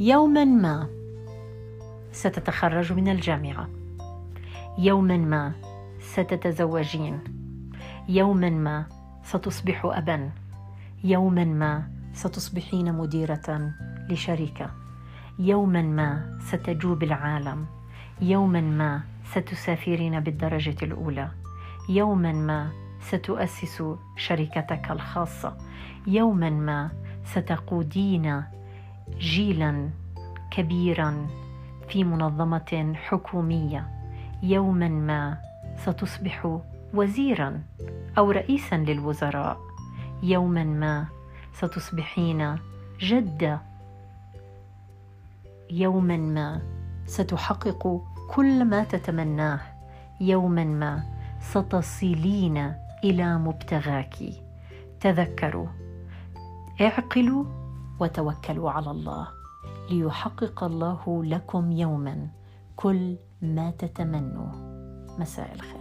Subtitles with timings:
[0.00, 0.86] يوما ما.
[2.12, 3.68] ستتخرج من الجامعة.
[4.78, 5.52] يوما ما
[6.00, 7.18] ستتزوجين.
[8.08, 8.86] يوما ما
[9.24, 10.30] ستصبح ابا.
[11.04, 13.72] يوما ما ستصبحين مديرة
[14.10, 14.70] لشركة.
[15.38, 17.66] يوما ما ستجوب العالم.
[18.20, 21.30] يوما ما ستسافرين بالدرجة الأولى.
[21.88, 23.82] يوما ما ستؤسس
[24.16, 25.56] شركتك الخاصة.
[26.06, 26.90] يوما ما
[27.24, 28.57] ستقودين
[29.18, 29.90] جيلا
[30.50, 31.26] كبيرا
[31.88, 33.88] في منظمة حكومية.
[34.42, 35.38] يوما ما
[35.84, 36.58] ستصبح
[36.94, 37.62] وزيرا
[38.18, 39.58] أو رئيسا للوزراء.
[40.22, 41.06] يوما ما
[41.54, 42.56] ستصبحين
[43.00, 43.60] جده
[45.70, 46.62] يوما ما
[47.06, 49.60] ستحقق كل ما تتمناه.
[50.20, 51.02] يوما ما
[51.40, 54.14] ستصلين إلى مبتغاك.
[55.00, 55.66] تذكروا
[56.80, 57.44] اعقلوا
[58.00, 59.28] وتوكلوا على الله.
[59.90, 62.28] ليحقق الله لكم يوما
[62.76, 64.52] كل ما تتمنوا
[65.18, 65.77] مساء الخير.